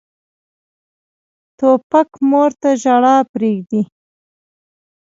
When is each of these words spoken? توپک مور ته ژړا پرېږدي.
توپک 1.57 2.09
مور 2.29 2.51
ته 2.61 2.69
ژړا 2.83 3.17
پرېږدي. 3.31 3.81